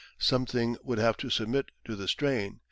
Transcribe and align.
Something 0.17 0.77
would 0.83 0.97
have 0.97 1.15
to 1.17 1.29
submit 1.29 1.69
to 1.85 1.95
the 1.95 2.07
strain. 2.07 2.57